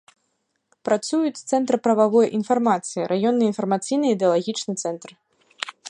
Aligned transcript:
Працуюць 0.87 1.43
цэнтр 1.51 1.73
прававой 1.87 2.27
інфармацыі, 2.39 3.05
раённы 3.13 3.43
інфармацыйна-ідэалагічны 3.51 4.73
цэнтр. 4.87 5.09